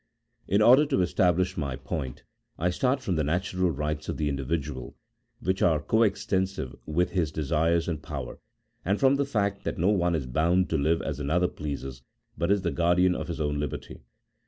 In 0.47 0.63
order 0.63 0.83
to 0.87 1.03
establish 1.03 1.57
my 1.57 1.75
point, 1.75 2.23
I 2.57 2.71
start 2.71 3.01
from 3.03 3.17
the 3.17 3.23
natural 3.23 3.69
rights 3.69 4.09
of 4.09 4.17
the 4.17 4.29
individual, 4.29 4.95
which 5.41 5.61
are 5.61 5.79
co 5.79 6.01
extensive 6.01 6.75
with 6.87 7.11
his 7.11 7.31
desires 7.31 7.87
and 7.87 8.01
power, 8.01 8.39
and 8.83 8.99
from 8.99 9.13
the 9.17 9.25
fact 9.25 9.63
that 9.63 9.77
no 9.77 9.89
one 9.89 10.15
is 10.15 10.25
bound 10.25 10.71
to 10.71 10.77
live 10.79 11.03
as 11.03 11.19
another 11.19 11.47
pleases, 11.47 12.01
but 12.35 12.49
is 12.49 12.63
the 12.63 12.71
guardian 12.71 13.13
of 13.13 13.27
his 13.27 13.39
own 13.39 13.59
liberty. 13.59 13.99